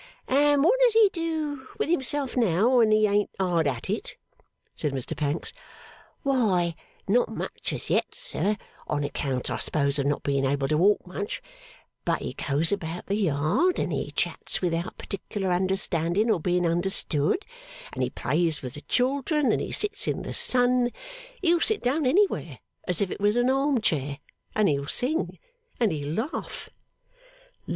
'And 0.27 0.63
what 0.63 0.79
does 0.79 0.93
he 0.93 1.11
do 1.13 1.67
with 1.77 1.87
himself, 1.87 2.35
now, 2.35 2.77
when 2.77 2.89
he 2.91 3.05
ain't 3.05 3.29
hard 3.39 3.67
at 3.67 3.87
it?' 3.87 4.17
said 4.75 4.93
Mr 4.93 5.15
Pancks. 5.15 5.53
'Why, 6.23 6.73
not 7.07 7.29
much 7.29 7.71
as 7.71 7.87
yet, 7.87 8.15
sir, 8.15 8.57
on 8.87 9.03
accounts 9.03 9.51
I 9.51 9.57
suppose 9.57 9.99
of 9.99 10.07
not 10.07 10.23
being 10.23 10.43
able 10.43 10.67
to 10.69 10.75
walk 10.79 11.05
much; 11.05 11.39
but 12.03 12.23
he 12.23 12.33
goes 12.33 12.71
about 12.71 13.05
the 13.05 13.15
Yard, 13.15 13.77
and 13.77 13.93
he 13.93 14.09
chats 14.09 14.59
without 14.59 14.97
particular 14.97 15.51
understanding 15.51 16.31
or 16.31 16.39
being 16.39 16.65
understood, 16.65 17.45
and 17.93 18.01
he 18.01 18.09
plays 18.09 18.63
with 18.63 18.73
the 18.73 18.81
children, 18.81 19.51
and 19.51 19.61
he 19.61 19.71
sits 19.71 20.07
in 20.07 20.23
the 20.23 20.33
sun 20.33 20.89
he'll 21.43 21.59
sit 21.61 21.83
down 21.83 22.07
anywhere, 22.07 22.57
as 22.87 23.01
if 23.01 23.11
it 23.11 23.21
was 23.21 23.35
an 23.35 23.51
arm 23.51 23.79
chair 23.79 24.17
and 24.55 24.67
he'll 24.67 24.87
sing, 24.87 25.37
and 25.79 25.91
he'll 25.91 26.15
laugh! 26.27 26.71